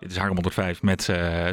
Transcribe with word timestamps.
Dit 0.00 0.10
is 0.10 0.16
Harm 0.16 0.34
105 0.34 0.82
met 0.82 1.08
uh, 1.08 1.48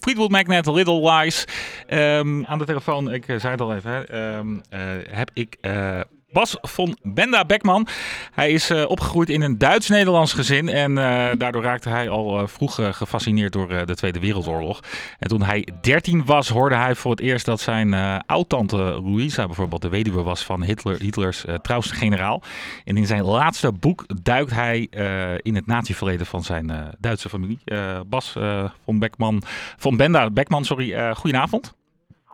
Fleetwood 0.00 0.30
Magnet, 0.30 0.66
Little 0.66 1.10
Lies. 1.10 1.44
Um, 1.88 2.46
aan 2.46 2.58
de 2.58 2.64
telefoon, 2.64 3.12
ik 3.12 3.24
zei 3.24 3.48
het 3.48 3.60
al 3.60 3.74
even, 3.74 3.90
hè, 3.90 4.36
um, 4.36 4.54
uh, 4.54 4.80
heb 5.08 5.30
ik 5.32 5.56
Bas 6.34 6.56
von 6.60 6.96
Benda 7.02 7.44
Beckman. 7.44 7.86
Hij 8.32 8.50
is 8.50 8.70
uh, 8.70 8.84
opgegroeid 8.88 9.28
in 9.28 9.42
een 9.42 9.58
Duits-Nederlands 9.58 10.32
gezin 10.32 10.68
en 10.68 10.90
uh, 10.90 11.26
daardoor 11.38 11.62
raakte 11.62 11.88
hij 11.88 12.08
al 12.08 12.40
uh, 12.40 12.46
vroeg 12.46 12.74
gefascineerd 12.74 13.52
door 13.52 13.86
de 13.86 13.94
Tweede 13.94 14.18
Wereldoorlog. 14.18 14.80
En 15.18 15.28
toen 15.28 15.42
hij 15.42 15.68
13 15.80 16.24
was, 16.24 16.48
hoorde 16.48 16.74
hij 16.74 16.94
voor 16.94 17.10
het 17.10 17.20
eerst 17.20 17.46
dat 17.46 17.60
zijn 17.60 17.94
oud-tante 18.26 18.76
Louisa 18.76 19.46
bijvoorbeeld 19.46 19.82
de 19.82 19.88
weduwe 19.88 20.22
was 20.22 20.44
van 20.44 20.62
Hitler, 20.62 21.00
Hitlers 21.00 21.44
trouwste 21.62 21.94
generaal. 21.94 22.42
En 22.84 22.96
in 22.96 23.06
zijn 23.06 23.24
laatste 23.24 23.72
boek 23.72 24.04
duikt 24.22 24.50
hij 24.50 24.88
in 25.42 25.54
het 25.54 25.66
natieverleden 25.66 26.26
van 26.26 26.42
zijn 26.42 26.94
Duitse 26.98 27.28
familie. 27.28 27.58
Bas 28.06 28.34
von 28.84 28.98
Beckman, 28.98 29.42
von 29.76 29.96
Benda 29.96 30.30
Beckman, 30.30 30.64
sorry, 30.64 31.14
goedenavond. 31.14 31.74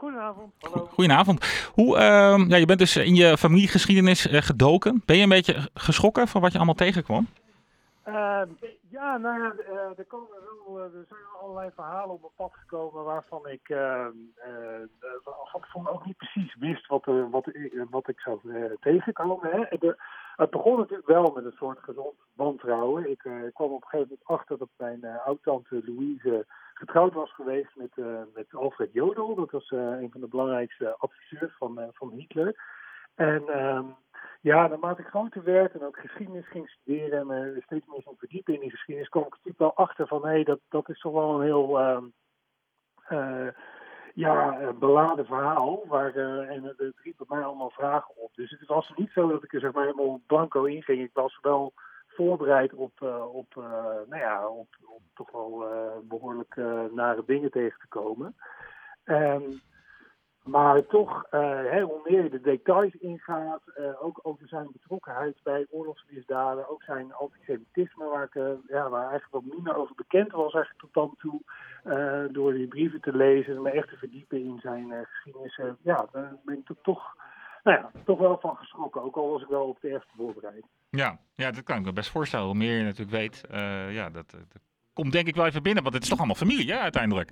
Goedenavond. 0.00 0.52
Hallo. 0.60 0.86
Goedenavond. 0.86 1.70
Hoe, 1.74 1.96
uh, 1.96 2.48
ja, 2.48 2.56
je 2.56 2.66
bent 2.66 2.78
dus 2.78 2.96
in 2.96 3.14
je 3.14 3.38
familiegeschiedenis 3.38 4.26
uh, 4.26 4.40
gedoken. 4.40 5.02
Ben 5.06 5.16
je 5.16 5.22
een 5.22 5.28
beetje 5.28 5.68
geschrokken 5.74 6.28
van 6.28 6.40
wat 6.40 6.50
je 6.52 6.56
allemaal 6.56 6.74
tegenkwam? 6.74 7.26
Uh, 8.06 8.42
ja, 8.88 9.16
nou 9.16 9.42
ja, 9.42 9.54
er, 9.96 10.04
komen 10.04 10.28
wel, 10.64 10.78
er 10.80 11.04
zijn 11.08 11.20
allerlei 11.40 11.70
verhalen 11.74 12.14
op 12.14 12.20
mijn 12.20 12.32
pad 12.36 12.52
gekomen 12.52 13.04
waarvan 13.04 13.48
ik 13.48 13.60
van 15.24 15.60
tevoren 15.60 15.92
ook 15.92 16.06
niet 16.06 16.16
precies 16.16 16.56
wist 16.58 16.86
wat, 16.86 17.04
wat, 17.30 17.50
wat 17.90 18.08
ik 18.08 18.20
zou 18.20 18.38
tegenkomen. 18.80 19.50
Hè. 19.50 19.78
De, 19.78 19.96
het 20.36 20.50
begon 20.50 20.78
natuurlijk 20.78 21.08
wel 21.08 21.32
met 21.34 21.44
een 21.44 21.56
soort 21.58 21.78
gezond 21.80 22.14
wantrouwen. 22.34 23.10
Ik 23.10 23.18
kwam 23.54 23.72
op 23.72 23.82
een 23.82 23.88
gegeven 23.88 24.16
moment 24.18 24.40
achter 24.40 24.58
dat 24.58 24.68
mijn 24.76 25.04
oud-tante 25.24 25.82
Louise 25.84 26.46
getrouwd 26.80 27.14
was 27.14 27.34
geweest 27.34 27.76
met, 27.76 27.90
uh, 27.96 28.20
met 28.34 28.54
Alfred 28.54 28.92
Jodl. 28.92 29.34
Dat 29.34 29.50
was 29.50 29.70
uh, 29.70 29.80
een 29.80 30.10
van 30.10 30.20
de 30.20 30.28
belangrijkste 30.28 30.96
adviseurs 30.98 31.56
van, 31.56 31.80
uh, 31.80 31.86
van 31.92 32.10
Hitler. 32.10 32.54
En 33.14 33.66
um, 33.66 33.96
ja, 34.40 34.66
naarmate 34.66 35.00
ik 35.00 35.06
groter 35.06 35.42
werd 35.42 35.74
en 35.74 35.86
ook 35.86 35.98
geschiedenis 35.98 36.48
ging 36.48 36.68
studeren 36.68 37.18
en 37.18 37.26
me 37.26 37.60
steeds 37.64 37.86
meer 37.86 38.02
ging 38.02 38.18
verdiepen 38.18 38.54
in 38.54 38.60
die 38.60 38.70
geschiedenis, 38.70 39.08
kwam 39.08 39.22
ik 39.22 39.30
natuurlijk 39.30 39.58
wel 39.58 39.74
achter 39.74 40.06
van 40.06 40.22
hé, 40.22 40.30
hey, 40.30 40.44
dat, 40.44 40.60
dat 40.68 40.88
is 40.88 41.00
toch 41.00 41.12
wel 41.12 41.34
een 41.34 41.42
heel 41.42 41.80
uh, 43.10 43.48
ja, 44.14 44.72
beladen 44.72 45.26
verhaal. 45.26 45.84
Waar, 45.86 46.14
en 46.48 46.64
het 46.64 46.94
riep 47.02 47.16
bij 47.16 47.26
mij 47.28 47.44
allemaal 47.44 47.70
vragen 47.70 48.16
op. 48.16 48.34
Dus 48.34 48.50
het 48.50 48.68
was 48.68 48.92
niet 48.96 49.10
zo 49.10 49.28
dat 49.28 49.44
ik 49.44 49.52
er 49.52 49.60
zeg 49.60 49.72
maar 49.72 49.84
helemaal 49.84 50.20
blanco 50.26 50.64
in 50.64 50.82
ging. 50.82 51.02
Ik 51.02 51.10
was 51.12 51.38
wel 51.40 51.72
voorbereid 52.20 52.74
op, 52.74 53.00
uh, 53.02 53.34
op, 53.34 53.54
uh, 53.58 53.64
nou 54.08 54.16
ja, 54.16 54.48
op, 54.48 54.68
op 54.84 55.02
toch 55.14 55.30
wel 55.30 55.72
uh, 55.72 55.98
behoorlijk 56.02 56.56
nare 56.92 57.22
dingen 57.26 57.50
tegen 57.50 57.80
te 57.80 57.88
komen. 57.88 58.34
Um, 59.04 59.60
maar 60.44 60.86
toch, 60.86 61.26
hè, 61.30 61.82
hoe 61.82 62.00
meer 62.04 62.22
je 62.22 62.30
de 62.30 62.40
details 62.40 62.94
ingaat, 62.94 63.62
ook 64.00 64.20
over 64.22 64.48
zijn 64.48 64.68
betrokkenheid 64.72 65.36
bij 65.42 65.66
oorlogsmisdaden, 65.70 66.68
ook 66.68 66.82
zijn 66.82 67.14
antisemitisme, 67.14 68.04
waar, 68.04 68.24
ik, 68.24 68.34
ja, 68.66 68.88
waar 68.88 69.10
eigenlijk 69.10 69.32
wat 69.32 69.54
minder 69.54 69.76
over 69.76 69.94
bekend 69.94 70.32
was 70.32 70.54
eigenlijk 70.54 70.84
tot 70.84 70.94
dan 70.94 71.14
toe, 71.18 71.40
door 72.32 72.52
die 72.52 72.68
brieven 72.68 73.00
te 73.00 73.16
lezen 73.16 73.56
en 73.56 73.62
me 73.62 73.70
echt 73.70 73.88
te 73.88 73.96
verdiepen 73.96 74.38
in 74.38 74.58
zijn 74.60 75.06
geschiedenis, 75.06 75.60
ja, 75.82 76.06
dan 76.12 76.38
ben 76.44 76.64
ik 76.66 76.76
toch 76.82 77.16
nou 77.62 77.78
ja, 77.78 77.90
toch 78.04 78.18
wel 78.18 78.38
van 78.38 78.56
geschrokken. 78.56 79.02
Ook 79.02 79.16
al 79.16 79.30
was 79.30 79.42
ik 79.42 79.48
wel 79.48 79.68
op 79.68 79.80
de 79.80 79.88
eerste 79.88 80.14
voorbereid. 80.16 80.64
Ja, 80.90 81.18
ja 81.34 81.50
dat 81.50 81.62
kan 81.62 81.78
ik 81.78 81.84
me 81.84 81.92
best 81.92 82.10
voorstellen. 82.10 82.46
Hoe 82.46 82.54
meer 82.54 82.76
je 82.76 82.82
natuurlijk 82.82 83.16
weet, 83.16 83.44
uh, 83.50 83.94
ja, 83.94 84.10
dat, 84.10 84.30
dat, 84.30 84.62
komt 84.92 85.12
denk 85.12 85.26
ik 85.26 85.34
wel 85.34 85.46
even 85.46 85.62
binnen. 85.62 85.82
Want 85.82 85.94
het 85.94 86.02
is 86.02 86.08
toch 86.08 86.18
allemaal 86.18 86.36
familie, 86.36 86.66
ja, 86.66 86.80
uiteindelijk. 86.80 87.30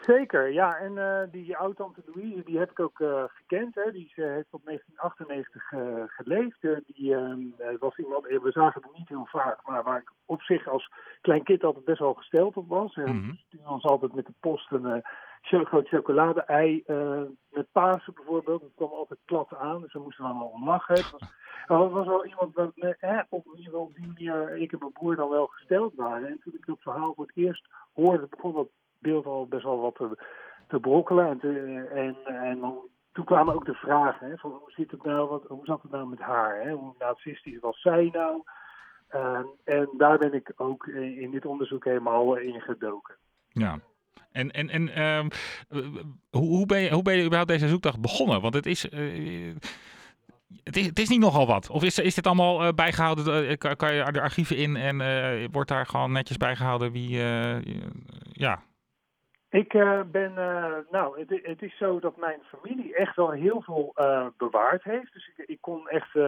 Zeker, 0.00 0.52
ja. 0.52 0.76
En 0.76 0.92
uh, 0.96 1.20
die 1.30 1.56
oud-tante 1.56 2.02
Louise, 2.06 2.42
die 2.44 2.58
heb 2.58 2.70
ik 2.70 2.80
ook 2.80 2.98
uh, 2.98 3.24
gekend. 3.26 3.74
Hè. 3.74 3.92
Die 3.92 4.12
uh, 4.16 4.26
heeft 4.26 4.50
tot 4.50 4.64
1998 4.64 5.62
geleefd. 6.06 6.60
die 6.86 7.16
was 7.78 7.96
iemand, 7.96 8.26
we 8.26 8.50
zagen 8.50 8.82
het 8.82 8.98
niet 8.98 9.08
heel 9.08 9.26
vaak, 9.26 9.66
maar 9.66 9.82
waar 9.82 9.98
ik 9.98 10.12
op 10.24 10.42
zich 10.42 10.68
als 10.68 10.90
klein 11.20 11.42
kind 11.42 11.64
altijd 11.64 11.84
best 11.84 11.98
wel 11.98 12.14
gesteld 12.14 12.56
op 12.56 12.68
was. 12.68 12.94
En 12.94 13.14
mm 13.14 13.22
-hmm. 13.22 13.38
stuurde 13.46 13.68
ons 13.68 13.84
altijd 13.84 14.14
met 14.14 14.26
de 14.26 14.34
post 14.40 14.70
een 14.70 15.02
groot 15.46 15.88
chocolade-ei 15.88 16.84
met 17.50 17.72
Pasen 17.72 18.14
bijvoorbeeld. 18.14 18.60
Dat 18.60 18.70
kwam 18.74 18.90
altijd 18.90 19.20
plat 19.24 19.54
aan, 19.54 19.80
dus 19.80 19.92
we 19.92 19.98
moesten 19.98 20.24
allemaal 20.24 20.46
om 20.54 20.64
lachen. 20.64 20.94
Het 20.94 21.10
was, 21.10 21.20
het 21.66 21.92
was 21.92 22.06
wel 22.06 22.26
iemand 22.26 22.56
eh, 22.56 23.20
op, 23.28 23.44
die 23.94 24.06
manier 24.06 24.56
ik 24.56 24.72
en 24.72 24.78
mijn 24.78 24.92
broer 24.92 25.16
dan 25.16 25.28
wel 25.28 25.46
gesteld 25.46 25.94
waren. 25.94 26.28
En 26.28 26.40
toen 26.44 26.54
ik 26.54 26.66
dat 26.66 26.80
verhaal 26.80 27.14
voor 27.14 27.26
het 27.26 27.36
eerst 27.36 27.68
hoorde, 27.92 28.26
begon 28.30 28.52
dat 28.52 28.68
beeld 28.98 29.26
al 29.26 29.46
best 29.46 29.64
wel 29.64 29.80
wat 29.80 29.94
te, 29.94 30.18
te 30.68 30.80
brokkelen. 30.80 31.40
En, 31.40 31.90
en, 31.90 32.16
en 32.24 32.60
toen 33.12 33.24
kwamen 33.24 33.54
ook 33.54 33.64
de 33.64 33.74
vragen, 33.74 34.30
hè, 34.30 34.36
van 34.36 34.50
hoe, 34.50 34.70
zit 34.70 34.90
het 34.90 35.02
nou, 35.02 35.28
wat, 35.28 35.44
hoe 35.48 35.64
zat 35.64 35.82
het 35.82 35.90
nou 35.90 36.08
met 36.08 36.20
haar? 36.20 36.60
Hè? 36.62 36.72
Hoe 36.72 36.94
nazistisch 36.98 37.60
was 37.60 37.80
zij 37.80 38.08
nou? 38.12 38.42
Uh, 39.14 39.40
en 39.64 39.88
daar 39.96 40.18
ben 40.18 40.32
ik 40.32 40.52
ook 40.56 40.86
in, 40.86 41.20
in 41.20 41.30
dit 41.30 41.46
onderzoek 41.46 41.84
helemaal 41.84 42.36
in 42.36 42.60
gedoken. 42.60 43.14
Ja, 43.48 43.78
en, 44.32 44.50
en, 44.50 44.68
en 44.68 45.02
um, 45.02 45.28
hoe, 46.30 46.48
hoe, 46.48 46.66
ben 46.66 46.80
je, 46.80 46.90
hoe 46.90 47.02
ben 47.02 47.14
je 47.14 47.24
überhaupt 47.24 47.50
deze 47.50 47.68
zoekdag 47.68 48.00
begonnen? 48.00 48.40
Want 48.40 48.54
het 48.54 48.66
is, 48.66 48.90
uh, 48.90 49.54
het 50.64 50.76
is, 50.76 50.86
het 50.86 50.98
is 50.98 51.08
niet 51.08 51.20
nogal 51.20 51.46
wat. 51.46 51.70
Of 51.70 51.84
is, 51.84 51.98
is 51.98 52.14
dit 52.14 52.26
allemaal 52.26 52.66
uh, 52.66 52.72
bijgehouden? 52.74 53.58
Kan, 53.58 53.94
je 53.94 54.12
de 54.12 54.20
archieven 54.20 54.56
in 54.56 54.76
en 54.76 54.98
wordt 55.52 55.68
daar 55.68 55.86
gewoon 55.86 56.12
netjes 56.12 56.36
bijgehouden 56.36 56.92
wie, 56.92 57.18
ja... 58.32 58.62
Ik 59.50 59.72
ben, 60.10 60.34
nou, 60.90 61.24
het, 61.42 61.62
is 61.62 61.76
zo 61.76 62.00
dat 62.00 62.16
mijn 62.16 62.40
familie 62.42 62.94
echt 62.94 63.16
wel 63.16 63.30
heel 63.30 63.62
veel 63.62 63.94
bewaard 64.36 64.82
heeft. 64.82 65.12
Dus 65.12 65.30
ik, 65.36 65.46
ik 65.46 65.60
kon 65.60 65.88
echt, 65.88 66.18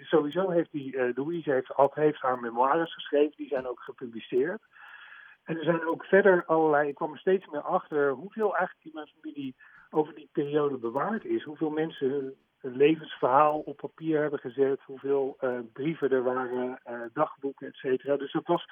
sowieso 0.00 0.50
heeft 0.50 0.72
die, 0.72 1.12
Louise 1.14 1.52
heeft, 1.52 1.72
heeft 1.94 2.20
haar 2.20 2.40
memoires 2.40 2.94
geschreven, 2.94 3.36
die 3.36 3.48
zijn 3.48 3.68
ook 3.68 3.80
gepubliceerd. 3.80 4.62
En 5.44 5.58
er 5.58 5.64
zijn 5.64 5.86
ook 5.86 6.04
verder 6.04 6.44
allerlei, 6.46 6.88
ik 6.88 6.94
kwam 6.94 7.12
er 7.12 7.18
steeds 7.18 7.46
meer 7.46 7.60
achter 7.60 8.10
hoeveel 8.10 8.56
eigenlijk 8.56 8.86
in 8.86 8.94
mijn 8.94 9.12
familie 9.20 9.56
over 9.90 10.14
die 10.14 10.28
periode 10.32 10.76
bewaard 10.76 11.24
is. 11.24 11.42
Hoeveel 11.44 11.70
mensen 11.70 12.10
hun 12.58 12.76
levensverhaal 12.76 13.58
op 13.58 13.76
papier 13.76 14.20
hebben 14.20 14.38
gezet, 14.38 14.80
hoeveel 14.86 15.36
uh, 15.40 15.58
brieven 15.72 16.10
er 16.10 16.22
waren, 16.22 16.80
uh, 16.90 17.00
dagboeken, 17.12 17.66
et 17.66 17.74
cetera. 17.74 18.16
Dus 18.16 18.32
dat, 18.32 18.46
was, 18.46 18.68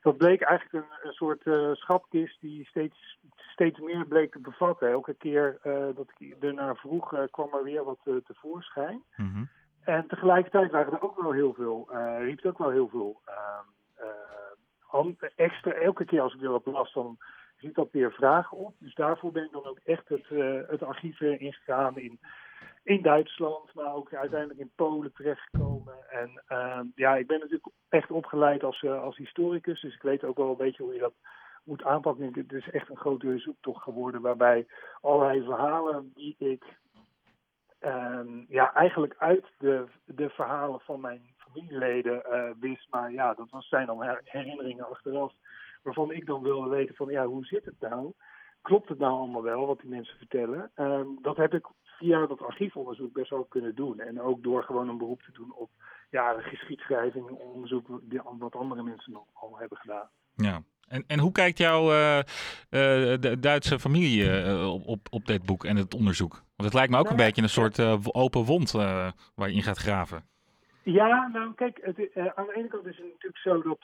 dat 0.00 0.16
bleek 0.16 0.40
eigenlijk 0.40 0.84
een, 0.84 1.08
een 1.08 1.12
soort 1.12 1.46
uh, 1.46 1.72
schatkist 1.72 2.40
die 2.40 2.66
steeds, 2.66 3.18
steeds 3.36 3.78
meer 3.78 4.06
bleek 4.06 4.32
te 4.32 4.40
bevatten. 4.40 4.90
Elke 4.90 5.14
keer 5.14 5.58
dat 5.94 6.10
ik 6.18 6.42
ernaar 6.42 6.76
vroeg, 6.76 7.30
kwam 7.30 7.54
er 7.54 7.62
weer 7.62 7.84
wat 7.84 7.98
tevoorschijn. 8.24 9.02
Mm 9.16 9.32
-hmm. 9.32 9.48
En 9.80 10.06
tegelijkertijd 10.06 10.70
waren 10.70 10.92
er 10.92 11.02
ook 11.02 11.20
wel 11.22 11.32
heel 11.32 11.54
veel, 11.54 11.88
riep 12.18 12.36
het 12.36 12.46
ook 12.46 12.58
wel 12.58 12.70
heel 12.70 12.88
veel 12.88 13.20
extra, 15.36 15.72
elke 15.72 16.04
keer 16.04 16.20
als 16.20 16.34
ik 16.34 16.40
wat 16.40 16.66
las, 16.66 16.92
dan 16.92 17.18
ziet 17.56 17.74
dat 17.74 17.88
weer 17.90 18.12
vragen 18.12 18.56
op. 18.56 18.74
Dus 18.78 18.94
daarvoor 18.94 19.32
ben 19.32 19.44
ik 19.44 19.52
dan 19.52 19.64
ook 19.64 19.78
echt 19.84 20.08
het, 20.08 20.30
uh, 20.30 20.60
het 20.66 20.82
archief 20.82 21.20
ingegaan 21.20 21.98
in, 21.98 22.20
in 22.82 23.02
Duitsland, 23.02 23.74
maar 23.74 23.94
ook 23.94 24.14
uiteindelijk 24.14 24.60
in 24.60 24.70
Polen 24.74 25.12
terechtgekomen. 25.12 26.10
En 26.10 26.42
uh, 26.48 26.80
ja, 26.94 27.16
ik 27.16 27.26
ben 27.26 27.38
natuurlijk 27.38 27.68
echt 27.88 28.10
opgeleid 28.10 28.62
als, 28.62 28.82
uh, 28.82 29.02
als 29.02 29.16
historicus, 29.16 29.80
dus 29.80 29.94
ik 29.94 30.02
weet 30.02 30.24
ook 30.24 30.36
wel 30.36 30.50
een 30.50 30.56
beetje 30.56 30.82
hoe 30.82 30.94
je 30.94 31.00
dat 31.00 31.14
moet 31.64 31.84
aanpakken. 31.84 32.32
Het 32.34 32.52
is 32.52 32.70
echt 32.70 32.90
een 32.90 32.96
grote 32.96 33.38
zoektocht 33.38 33.82
geworden 33.82 34.20
waarbij 34.20 34.66
allerlei 35.00 35.44
verhalen 35.44 36.12
die 36.14 36.34
ik 36.38 36.64
um, 37.86 38.46
ja, 38.48 38.74
eigenlijk 38.74 39.14
uit 39.18 39.44
de, 39.58 39.84
de 40.04 40.28
verhalen 40.28 40.80
van 40.80 41.00
mijn 41.00 41.34
familieleden 41.36 42.22
uh, 42.30 42.50
wist. 42.60 42.86
Maar 42.90 43.12
ja, 43.12 43.34
dat 43.34 43.50
was, 43.50 43.68
zijn 43.68 43.86
dan 43.86 44.18
herinneringen 44.24 44.88
achteraf. 44.88 45.32
Waarvan 45.82 46.12
ik 46.12 46.26
dan 46.26 46.42
wilde 46.42 46.68
weten 46.68 46.94
van 46.94 47.08
ja, 47.08 47.26
hoe 47.26 47.44
zit 47.44 47.64
het 47.64 47.80
nou? 47.80 48.12
Klopt 48.62 48.88
het 48.88 48.98
nou 48.98 49.12
allemaal 49.12 49.42
wel 49.42 49.66
wat 49.66 49.80
die 49.80 49.90
mensen 49.90 50.18
vertellen? 50.18 50.70
Um, 50.76 51.18
dat 51.22 51.36
heb 51.36 51.54
ik 51.54 51.66
via 51.82 52.26
dat 52.26 52.42
archiefonderzoek 52.42 53.12
best 53.12 53.30
wel 53.30 53.44
kunnen 53.44 53.74
doen. 53.74 54.00
En 54.00 54.20
ook 54.20 54.42
door 54.42 54.62
gewoon 54.62 54.88
een 54.88 54.98
beroep 54.98 55.22
te 55.22 55.32
doen 55.32 55.54
op 55.54 55.70
ja, 56.10 56.40
geschiedschrijving, 56.40 57.30
onderzoek 57.30 57.86
wat 58.38 58.54
andere 58.54 58.82
mensen 58.82 59.22
al 59.32 59.58
hebben 59.58 59.78
gedaan. 59.78 60.08
Ja, 60.34 60.62
en, 60.88 61.04
en 61.06 61.18
hoe 61.18 61.32
kijkt 61.32 61.58
jouw 61.58 61.82
uh, 61.82 62.18
de 62.68 63.36
Duitse 63.40 63.78
familie 63.78 64.24
uh, 64.24 64.72
op, 64.86 65.06
op 65.10 65.26
dit 65.26 65.46
boek 65.46 65.64
en 65.64 65.76
het 65.76 65.94
onderzoek? 65.94 66.42
Want 66.56 66.68
het 66.68 66.74
lijkt 66.74 66.90
me 66.90 66.98
ook 66.98 67.04
nou, 67.04 67.18
een 67.18 67.24
beetje 67.24 67.42
een 67.42 67.48
soort 67.48 67.80
open 68.14 68.44
wond 68.44 68.72
waar 69.34 69.48
je 69.48 69.52
in 69.52 69.62
gaat 69.62 69.78
graven. 69.78 70.24
Ja, 70.82 71.28
nou 71.32 71.54
kijk, 71.54 71.78
het, 71.82 71.98
uh, 71.98 72.26
aan 72.34 72.46
de 72.46 72.54
ene 72.54 72.68
kant 72.68 72.86
is 72.86 72.96
het 72.96 73.06
natuurlijk 73.06 73.38
zo 73.38 73.62
dat 73.62 73.78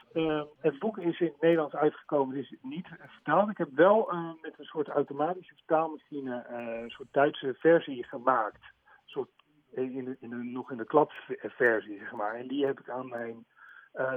het 0.60 0.78
boek 0.78 0.98
is 0.98 1.20
in 1.20 1.26
het 1.26 1.40
Nederlands 1.40 1.74
uitgekomen, 1.74 2.36
het 2.36 2.44
is 2.44 2.58
niet 2.62 2.88
vertaald. 3.06 3.50
Ik 3.50 3.58
heb 3.58 3.68
wel 3.74 4.12
met 4.42 4.54
een 4.58 4.64
soort 4.64 4.88
automatische 4.88 5.54
vertaalmachine 5.54 6.46
een 6.48 6.90
soort 6.90 7.08
Duitse 7.12 7.54
versie 7.58 8.04
gemaakt. 8.04 8.62
Een 8.84 8.90
soort, 9.04 9.28
in 9.70 10.04
de, 10.04 10.16
in 10.20 10.30
de, 10.30 10.36
nog 10.36 10.70
in 10.70 10.76
de 10.76 10.84
kladversie, 10.84 11.98
zeg 11.98 12.12
maar. 12.12 12.34
En 12.34 12.48
die 12.48 12.66
heb 12.66 12.80
ik 12.80 12.88
aan 12.88 13.08
mijn 13.08 13.46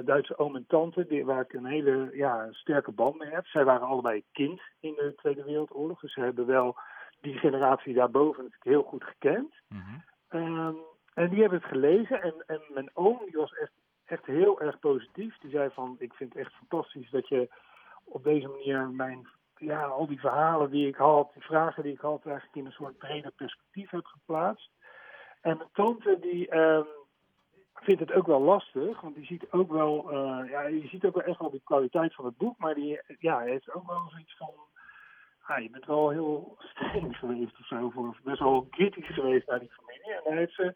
Duitse 0.06 0.38
oom 0.38 0.56
en 0.56 0.66
tante, 0.68 1.06
die, 1.08 1.26
waar 1.26 1.42
ik 1.42 1.54
een 1.54 1.66
hele 1.66 2.10
ja, 2.14 2.48
sterke 2.52 2.92
band 2.92 3.18
mee 3.18 3.30
heb. 3.30 3.46
Zij 3.46 3.64
waren 3.64 3.88
allebei 3.88 4.24
kind 4.32 4.62
in 4.80 4.94
de 4.94 5.14
Tweede 5.16 5.44
Wereldoorlog, 5.44 6.00
dus 6.00 6.14
ze 6.14 6.22
hebben 6.22 6.46
wel 6.46 6.76
die 7.24 7.38
generatie 7.38 7.94
daarboven 7.94 8.44
natuurlijk 8.44 8.70
heel 8.70 8.90
goed 8.90 9.04
gekend. 9.04 9.54
Mm 9.68 10.02
en 11.14 11.30
die 11.30 11.42
hebben 11.42 11.60
het 11.60 11.68
gelezen 11.68 12.22
en, 12.22 12.44
en 12.48 12.62
mijn 12.74 12.90
oom 12.94 13.20
die 13.26 13.38
was 13.38 13.54
echt, 13.54 13.72
echt 14.06 14.26
heel 14.26 14.62
erg 14.62 14.80
positief. 14.80 15.38
Die 15.38 15.52
zei 15.52 15.70
van, 15.74 15.96
ik 16.00 16.14
vind 16.14 16.34
het 16.34 16.42
echt 16.42 16.54
fantastisch 16.54 17.10
dat 17.10 17.28
je 17.28 17.50
op 18.04 18.24
deze 18.24 18.48
manier 18.48 18.90
mijn, 18.90 19.28
ja, 19.58 19.86
al 19.86 20.08
die 20.08 20.20
verhalen 20.20 20.70
die 20.70 20.88
ik 20.88 20.96
had, 20.96 21.34
die 21.34 21.44
vragen 21.44 21.84
die 21.84 21.94
ik 21.94 22.00
had, 22.00 22.26
eigenlijk 22.26 22.56
in 22.56 22.66
een 22.66 22.72
soort 22.72 22.98
breder 22.98 23.32
perspectief 23.32 23.90
hebt 23.90 24.08
geplaatst. 24.08 24.70
En 25.42 25.58
mijn 25.58 25.70
tante 25.74 26.18
die 26.22 26.58
um, 26.58 26.86
vindt 27.74 28.02
het 28.02 28.14
ook 28.14 28.28
wel 28.28 28.42
lastig, 28.42 29.02
want 29.02 29.16
die 29.16 29.26
ziet 29.26 29.52
ook 29.52 29.72
wel, 29.72 30.14
uh, 30.14 30.50
ja, 30.50 30.62
je 30.62 30.88
ziet 30.88 31.06
ook 31.06 31.16
wel 31.16 31.24
echt 31.24 31.40
wel 31.40 31.50
de 31.50 31.62
kwaliteit 31.64 32.14
van 32.14 32.26
het 32.26 32.38
boek, 32.38 32.58
maar 32.58 32.74
die 32.74 33.02
ja, 33.20 33.40
heeft 33.40 33.74
ook 33.74 33.88
wel 33.88 34.10
zoiets 34.10 34.38
van, 34.38 34.54
ah, 35.44 35.62
je 35.62 35.70
bent 35.70 35.86
wel 35.86 36.10
heel 36.10 36.58
streng 36.58 37.18
geweest 37.18 37.60
of 37.60 37.66
zo, 37.66 37.90
voor, 37.90 38.18
best 38.24 38.40
wel 38.40 38.68
kritisch 38.70 39.14
geweest 39.14 39.48
naar 39.48 39.60
die 39.60 39.72
familie. 39.72 40.14
En 40.14 40.22
daar 40.24 40.38
heeft 40.38 40.54
ze 40.54 40.74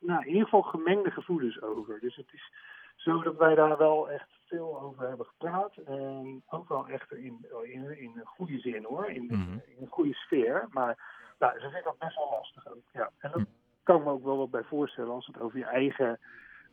nou, 0.00 0.20
in 0.20 0.28
ieder 0.28 0.44
geval 0.44 0.62
gemengde 0.62 1.10
gevoelens 1.10 1.62
over. 1.62 2.00
Dus 2.00 2.16
het 2.16 2.32
is 2.32 2.52
zo 2.96 3.22
dat 3.22 3.36
wij 3.36 3.54
daar 3.54 3.78
wel 3.78 4.10
echt 4.10 4.28
veel 4.46 4.80
over 4.80 5.08
hebben 5.08 5.26
gepraat. 5.26 5.76
En 5.76 6.42
ook 6.48 6.68
wel 6.68 6.88
echt 6.88 7.12
in, 7.12 7.46
in, 7.62 7.98
in 7.98 8.12
een 8.14 8.26
goede 8.26 8.58
zin 8.58 8.84
hoor, 8.84 9.10
in, 9.10 9.30
in 9.30 9.76
een 9.80 9.88
goede 9.88 10.14
sfeer. 10.14 10.68
Maar 10.70 10.98
nou, 11.38 11.60
ze 11.60 11.70
vindt 11.70 11.84
dat 11.84 11.98
best 11.98 12.16
wel 12.16 12.30
lastig 12.30 12.68
ook. 12.68 12.84
Ja. 12.92 13.10
En 13.18 13.30
dat 13.30 13.46
kan 13.82 14.02
me 14.02 14.10
ook 14.10 14.24
wel 14.24 14.36
wat 14.36 14.50
bij 14.50 14.64
voorstellen 14.64 15.12
als 15.12 15.26
het 15.26 15.40
over 15.40 15.58
je 15.58 15.64
eigen 15.64 16.18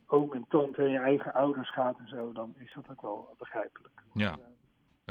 oom 0.08 0.34
en 0.34 0.46
tante 0.50 0.82
en 0.82 0.90
je 0.90 1.00
eigen 1.00 1.34
ouders 1.34 1.72
gaat 1.72 1.98
en 1.98 2.08
zo. 2.08 2.32
Dan 2.32 2.54
is 2.58 2.74
dat 2.74 2.90
ook 2.90 3.02
wel 3.02 3.36
begrijpelijk. 3.38 4.04
Ja. 4.14 4.38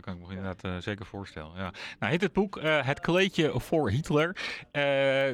Dat 0.00 0.08
kan 0.08 0.22
ik 0.22 0.28
me 0.28 0.36
inderdaad 0.36 0.64
uh, 0.64 0.76
zeker 0.76 1.06
voorstellen. 1.06 1.52
Ja. 1.54 1.70
Nou, 1.98 2.12
heet 2.12 2.20
het 2.20 2.32
boek 2.32 2.56
uh, 2.56 2.86
Het 2.86 3.00
kleedje 3.00 3.60
voor 3.60 3.90
Hitler. 3.90 4.28
Uh, 4.28 4.82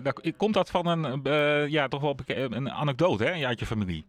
daar, 0.05 0.15
komt 0.37 0.55
dat 0.55 0.71
van 0.71 0.87
een, 0.87 1.23
ja, 1.71 1.89
toch 1.89 2.01
wel 2.01 2.17
een 2.27 2.71
anekdote 2.71 3.25
hè, 3.25 3.47
uit 3.47 3.59
je 3.59 3.67
familie? 3.67 4.07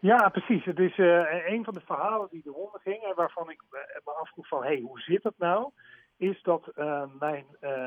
Ja, 0.00 0.28
precies. 0.28 0.64
Het 0.64 0.78
is 0.78 0.98
een 1.46 1.64
van 1.64 1.74
de 1.74 1.80
verhalen 1.84 2.28
die 2.30 2.42
de 2.44 2.50
ronde 2.50 2.78
gingen, 2.82 3.14
waarvan 3.14 3.50
ik 3.50 3.62
me 4.04 4.12
afvroeg 4.20 4.48
van, 4.48 4.62
hé, 4.62 4.68
hey, 4.68 4.80
hoe 4.80 5.00
zit 5.00 5.22
dat 5.22 5.34
nou? 5.38 5.70
Is 6.16 6.42
dat 6.42 6.72
mijn 7.18 7.44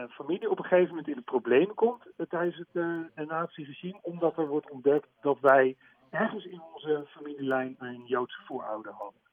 familie 0.10 0.50
op 0.50 0.58
een 0.58 0.66
gegeven 0.66 0.90
moment 0.90 1.08
in 1.08 1.16
de 1.16 1.22
problemen 1.22 1.76
komt 1.76 2.08
tijdens 2.30 2.58
het 2.58 3.28
nazi-regime, 3.28 4.00
omdat 4.02 4.38
er 4.38 4.48
wordt 4.48 4.72
ontdekt 4.72 5.08
dat 5.22 5.40
wij 5.40 5.76
ergens 6.10 6.46
in 6.46 6.62
onze 6.74 7.06
familielijn 7.08 7.76
een 7.80 8.04
Joodse 8.06 8.42
voorouder 8.46 8.92
hadden. 8.92 9.25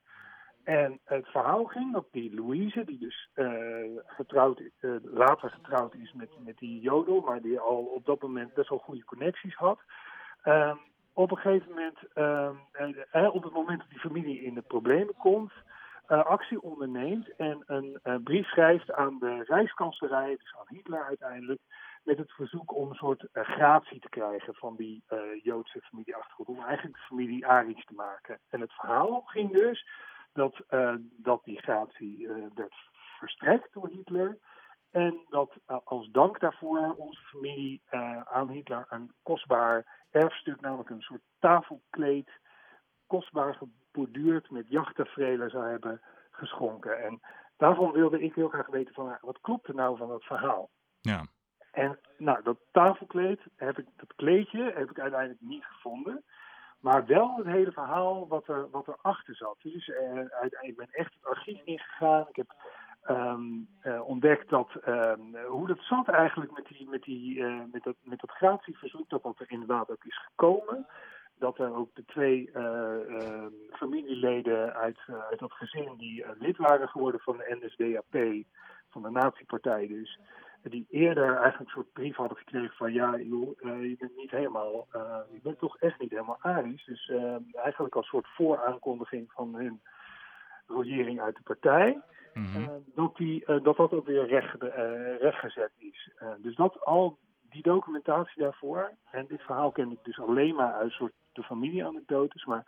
En 0.63 0.99
het 1.03 1.27
verhaal 1.27 1.63
ging 1.65 1.93
dat 1.93 2.05
die 2.11 2.35
Louise, 2.35 2.83
die 2.85 2.99
dus 2.99 3.29
uh, 3.35 3.99
getrouwd, 4.05 4.61
uh, 4.81 4.95
later 5.01 5.49
getrouwd 5.49 5.93
is 5.93 6.13
met, 6.13 6.29
met 6.39 6.57
die 6.57 6.81
Jodel, 6.81 7.21
maar 7.21 7.41
die 7.41 7.59
al 7.59 7.83
op 7.83 8.05
dat 8.05 8.21
moment 8.21 8.53
best 8.53 8.69
wel 8.69 8.77
goede 8.77 9.03
connecties 9.03 9.55
had. 9.55 9.79
Uh, 10.45 10.75
op 11.13 11.31
een 11.31 11.37
gegeven 11.37 11.69
moment, 11.69 11.97
ehm, 12.13 13.27
op 13.27 13.43
het 13.43 13.53
moment 13.53 13.79
dat 13.79 13.89
die 13.89 13.99
familie 13.99 14.41
in 14.41 14.53
de 14.53 14.61
problemen 14.61 15.15
komt, 15.17 15.51
actie 16.07 16.61
onderneemt 16.61 17.35
en 17.35 17.63
een 17.65 18.23
brief 18.23 18.47
schrijft 18.47 18.91
aan 18.91 19.19
de 19.19 19.43
Rijkskanselarij, 19.43 20.35
dus 20.35 20.55
aan 20.59 20.75
Hitler 20.75 21.03
uiteindelijk, 21.03 21.61
met 22.03 22.17
het 22.17 22.31
verzoek 22.31 22.75
om 22.75 22.89
een 22.89 22.95
soort 22.95 23.27
gratie 23.33 23.99
te 23.99 24.09
krijgen 24.09 24.55
van 24.55 24.75
die 24.75 25.03
Joodse 25.43 25.81
familieachtergrond, 25.81 26.49
om 26.49 26.63
eigenlijk 26.63 26.95
de 26.95 27.05
familie 27.07 27.47
Arisch 27.47 27.85
te 27.85 27.93
maken. 27.93 28.39
En 28.49 28.61
het 28.61 28.73
verhaal 28.73 29.21
ging 29.25 29.51
dus 29.51 29.85
dat, 30.33 30.55
uh, 30.69 30.95
dat 30.99 31.43
die 31.43 31.61
gratie 31.61 32.19
uh, 32.19 32.45
werd 32.55 32.73
verstrekt 33.19 33.73
door 33.73 33.87
Hitler. 33.87 34.37
En 34.91 35.25
dat 35.29 35.55
uh, 35.67 35.77
als 35.83 36.09
dank 36.11 36.39
daarvoor 36.39 36.93
onze 36.97 37.21
familie 37.21 37.81
aan 38.23 38.49
Hitler 38.49 38.85
een 38.89 39.11
kostbaar 39.23 40.05
erfstuk, 40.11 40.61
namelijk 40.61 40.89
een 40.89 41.01
soort 41.01 41.21
tafelkleed, 41.39 42.29
kostbaar 43.07 43.55
geborduurd 43.55 44.49
met 44.49 44.69
jachttaferelen 44.69 45.49
zou 45.49 45.69
hebben 45.69 46.01
geschonken. 46.31 47.03
En 47.03 47.19
daarvan 47.57 47.91
wilde 47.91 48.21
ik 48.21 48.35
heel 48.35 48.49
graag 48.49 48.67
weten 48.67 48.93
van 48.93 49.17
wat 49.21 49.41
klopt 49.41 49.67
er 49.67 49.75
nou 49.75 49.97
van 49.97 50.07
dat 50.07 50.23
verhaal? 50.23 50.69
Ja. 51.01 51.25
En 51.71 51.99
nou, 52.17 52.43
dat 52.43 52.57
tafelkleed, 52.71 53.39
heb 53.55 53.77
ik, 53.79 53.85
dat 53.95 54.13
kleedje 54.15 54.71
heb 54.75 54.89
ik 54.89 54.99
uiteindelijk 54.99 55.41
niet 55.41 55.65
gevonden. 55.65 56.23
Maar 56.83 57.05
wel 57.05 57.35
het 57.35 57.45
hele 57.45 57.71
verhaal 57.71 58.27
wat 58.27 58.47
er, 58.47 58.69
wat 58.69 58.87
erachter 58.87 59.35
zat. 59.35 59.57
Dus 59.61 59.87
uh, 59.87 60.19
ik 60.61 60.75
ben 60.75 60.87
echt 60.91 61.13
het 61.13 61.25
archief 61.25 61.61
ingegaan. 61.63 62.25
Ik 62.29 62.35
heb 62.35 62.53
um, 63.09 63.67
uh, 63.83 64.07
ontdekt 64.07 64.49
dat, 64.49 64.69
um, 64.87 65.35
hoe 65.47 65.67
dat 65.67 65.79
zat 65.79 66.07
eigenlijk 66.07 66.51
met, 66.51 66.67
die, 66.67 66.89
met, 66.89 67.03
die, 67.03 67.37
uh, 67.37 67.61
met, 67.71 67.83
dat, 67.83 67.95
met 68.01 68.19
dat 68.19 68.31
gratieverzoek. 68.31 69.09
Dat 69.09 69.23
dat 69.23 69.39
er 69.39 69.51
inderdaad 69.51 69.91
ook 69.91 70.03
is 70.03 70.23
gekomen. 70.23 70.87
Dat 71.37 71.59
er 71.59 71.75
ook 71.75 71.89
de 71.93 72.05
twee 72.05 72.51
ehm, 72.53 73.49
familieleden 73.71 74.73
uit, 74.73 74.99
uit 75.29 75.39
dat 75.39 75.51
gezin 75.51 75.95
die 75.97 76.25
lid 76.39 76.57
waren 76.57 76.89
geworden 76.89 77.19
van 77.19 77.37
de 77.37 77.57
NSDAP, 77.59 78.43
van 78.89 79.01
de 79.01 79.09
nazi-partij 79.09 79.87
dus 79.87 80.19
die 80.71 80.85
eerder 80.89 81.25
eigenlijk 81.25 81.59
een 81.59 81.75
soort 81.75 81.93
brief 81.93 82.15
hadden 82.15 82.37
gekregen 82.37 82.75
van 82.75 82.93
ja, 82.93 83.17
joh, 83.17 83.61
uh, 83.61 83.83
je 83.83 83.95
bent 83.99 84.15
niet 84.15 84.31
helemaal, 84.31 84.87
uh, 84.95 85.17
je 85.31 85.39
bent 85.43 85.59
toch 85.59 85.77
echt 85.77 85.99
niet 85.99 86.09
helemaal 86.09 86.37
Arisch. 86.41 86.85
Dus 86.85 87.07
uh, 87.07 87.35
eigenlijk 87.53 87.95
als 87.95 88.07
soort 88.07 88.27
vooraankondiging 88.27 89.31
van 89.31 89.55
hun 89.55 89.81
regering 90.67 91.21
uit 91.21 91.35
de 91.35 91.41
partij, 91.43 92.01
mm 92.33 92.45
-hmm. 92.45 92.83
dat, 92.95 93.15
die, 93.15 93.45
dat 93.45 93.77
dat 93.77 93.93
ook 93.93 94.05
weer 94.05 94.27
recht, 94.27 94.61
rechtgezet 95.19 95.71
is. 95.77 96.11
dus 96.37 96.55
dat 96.55 96.85
al 96.85 97.17
die 97.49 97.63
documentatie 97.63 98.41
daarvoor, 98.41 98.91
en 99.11 99.25
dit 99.27 99.41
verhaal 99.41 99.71
ken 99.71 99.91
ik 99.91 99.99
dus 100.03 100.19
alleen 100.19 100.55
maar 100.55 100.73
uit 100.73 100.91
soort 100.91 101.13
de 101.31 101.43
familieanekdotes, 101.43 102.45
maar 102.45 102.65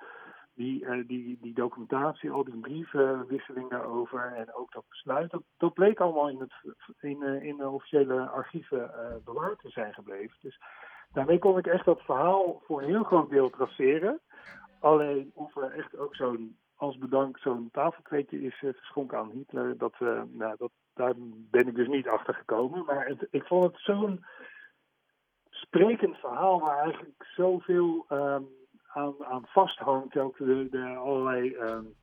die, 0.56 0.86
uh, 0.86 1.08
die, 1.08 1.38
die 1.42 1.54
documentatie, 1.54 2.32
al 2.32 2.44
die 2.44 2.60
brievenwisseling 2.60 3.70
daarover 3.70 4.34
en 4.34 4.54
ook 4.54 4.72
dat 4.72 4.84
besluit, 4.90 5.36
dat, 5.58 5.74
bleek 5.74 6.00
allemaal 6.00 6.30
in, 6.30 6.40
het, 6.40 6.54
in, 7.00 7.22
uh, 7.22 7.44
in 7.44 7.58
de 7.58 7.70
officiële 7.70 8.30
archieven 8.30 8.92
uh, 8.96 9.16
bewaard 9.26 9.60
te 9.60 9.70
zijn 9.70 9.94
gebleven. 9.94 10.38
Dus 10.42 10.60
daarmee 11.14 11.40
kon 11.40 11.58
ik 11.58 11.68
echt 11.68 11.86
dat 11.86 12.02
verhaal 12.02 12.62
voor 12.66 12.82
een 12.82 12.88
heel 12.88 13.04
groot 13.04 13.30
deel 13.30 13.50
traceren. 13.50 14.20
Alleen 14.80 15.32
of 15.34 15.56
er 15.56 15.72
echt 15.72 15.98
ook 15.98 16.16
zo'n, 16.16 16.58
als 16.76 16.98
bedankt, 16.98 17.42
zo'n 17.42 17.70
tafelkleedje 17.72 18.42
is 18.42 18.60
geschonken 18.60 19.18
aan 19.18 19.30
Hitler, 19.30 19.78
dat, 19.78 19.96
nou, 20.28 20.56
dat, 20.58 20.72
daar 20.94 21.14
ben 21.52 21.68
ik 21.68 21.76
dus 21.76 21.88
niet 21.88 22.08
achter 22.08 22.34
gekomen. 22.34 22.86
Maar 22.86 23.08
het, 23.08 23.28
ik 23.32 23.44
vond 23.44 23.64
het 23.64 23.82
zo'n 23.82 24.26
sprekend 25.50 26.18
verhaal 26.18 26.60
waar 26.60 26.78
eigenlijk 26.78 27.26
zoveel. 27.36 28.06
Um, 28.10 28.48
aan, 28.96 29.26
aan 29.26 29.46
vasthangt. 29.46 30.18
Ook 30.18 30.38
de, 30.38 30.68
de 30.70 30.96
allerlei 30.96 31.56
um, 31.56 31.96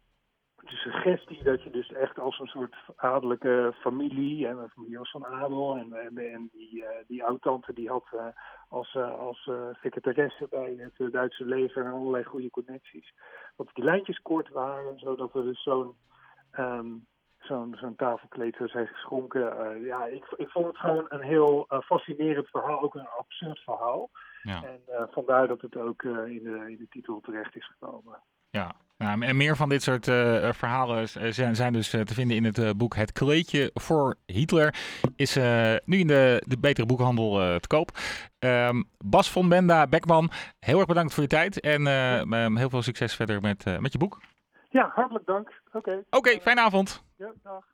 de 0.56 0.76
suggestie 0.76 1.42
dat 1.42 1.62
je 1.62 1.70
dus 1.70 1.92
echt 1.92 2.18
als 2.18 2.38
een 2.38 2.46
soort 2.46 2.76
adellijke 2.96 3.74
familie, 3.80 4.46
en 4.46 4.58
een 4.58 4.68
familie 4.68 4.98
van 5.02 5.26
adel, 5.26 5.76
en, 5.76 6.16
en, 6.16 6.48
die, 6.52 6.76
uh, 6.76 6.88
die 7.06 7.24
oud-tante 7.24 7.72
die 7.72 7.88
had 7.88 8.06
uh, 8.14 8.26
als, 8.68 8.94
uh, 8.94 9.18
als 9.18 9.50
secretaresse 9.80 10.46
bij 10.50 10.74
het 10.78 11.12
Duitse 11.12 11.44
leger 11.44 11.92
allerlei 11.92 12.24
goede 12.24 12.50
connecties. 12.50 13.14
Dat 13.56 13.70
die 13.72 13.84
lijntjes 13.84 14.22
kort 14.22 14.48
waren, 14.48 14.98
zodat 14.98 15.34
er 15.34 15.42
dus 15.42 15.62
zo'n 15.62 15.94
um, 16.58 17.06
zo'n 17.44 17.76
zo'n 17.80 17.96
tafelkleed 17.96 18.56
zou 18.56 18.68
zijn 18.68 18.86
geschonken. 18.86 19.80
ja, 19.84 20.06
ik, 20.06 20.24
ik 20.36 20.48
vond 20.48 20.66
het 20.66 20.76
gewoon 20.76 21.06
een 21.08 21.22
heel 21.22 21.66
fascinerend 21.84 22.48
verhaal, 22.48 22.82
ook 22.82 22.94
een 22.94 23.08
absurd 23.18 23.58
verhaal. 23.58 24.10
Ja. 24.42 24.62
En 24.64 24.80
uh, 24.88 25.02
vandaar 25.10 25.48
dat 25.48 25.60
het 25.60 25.76
ook 25.76 26.02
in, 26.02 26.40
de, 26.42 26.64
in 26.68 26.76
de 26.78 26.86
titel 26.90 27.20
terecht 27.20 27.56
is 27.56 27.66
gekomen. 27.66 28.18
Ja, 28.50 28.72
nou, 28.98 29.22
en 29.22 29.36
meer 29.36 29.56
van 29.56 29.68
dit 29.68 29.82
soort 29.82 30.04
verhalen 30.56 31.08
zijn, 31.08 31.56
zijn 31.56 31.72
dus 31.72 31.90
te 31.90 32.14
vinden 32.14 32.36
in 32.36 32.44
het 32.44 32.78
boek 32.78 32.94
Het 32.94 33.12
kleedje 33.12 33.70
voor 33.74 34.16
Hitler. 34.26 34.74
Is 35.16 35.36
nu 35.84 35.98
in 35.98 36.06
de, 36.06 36.42
de 36.46 36.58
betere 36.58 36.86
boekhandel 36.86 37.58
te 37.60 37.66
koop. 37.68 37.90
Um, 38.38 38.84
Bas 39.04 39.30
von 39.30 39.48
Benda, 39.48 39.86
Beckman, 39.86 40.30
heel 40.60 40.78
erg 40.78 40.86
bedankt 40.86 41.14
voor 41.14 41.22
je 41.22 41.28
tijd. 41.28 41.60
En 41.60 41.86
um, 42.32 42.56
heel 42.56 42.70
veel 42.70 42.82
succes 42.82 43.16
verder 43.16 43.40
met, 43.40 43.80
met 43.80 43.92
je 43.92 43.98
boek. 43.98 44.20
Ja, 44.72 44.90
hartelijk 44.94 45.26
dank. 45.26 45.60
Oké. 45.72 45.90
Oké, 46.10 46.16
okay, 46.16 46.40
fijne 46.40 46.60
avond. 46.60 47.04
Ja, 47.22 47.32
dag. 47.44 47.71